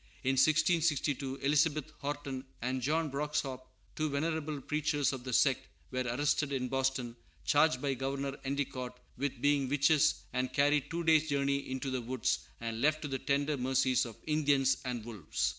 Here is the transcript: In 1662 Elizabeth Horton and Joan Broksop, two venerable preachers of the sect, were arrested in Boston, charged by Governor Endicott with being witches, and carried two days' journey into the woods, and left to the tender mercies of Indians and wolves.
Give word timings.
In 0.23 0.31
1662 0.31 1.35
Elizabeth 1.43 1.91
Horton 1.99 2.43
and 2.59 2.81
Joan 2.81 3.11
Broksop, 3.11 3.59
two 3.95 4.09
venerable 4.09 4.59
preachers 4.59 5.13
of 5.13 5.23
the 5.23 5.31
sect, 5.31 5.67
were 5.91 5.99
arrested 6.01 6.51
in 6.51 6.69
Boston, 6.69 7.15
charged 7.45 7.83
by 7.83 7.93
Governor 7.93 8.35
Endicott 8.43 8.99
with 9.15 9.39
being 9.41 9.69
witches, 9.69 10.23
and 10.33 10.51
carried 10.51 10.89
two 10.89 11.03
days' 11.03 11.29
journey 11.29 11.69
into 11.69 11.91
the 11.91 12.01
woods, 12.01 12.39
and 12.59 12.81
left 12.81 13.03
to 13.03 13.07
the 13.07 13.19
tender 13.19 13.57
mercies 13.57 14.07
of 14.07 14.15
Indians 14.25 14.77
and 14.85 15.05
wolves. 15.05 15.49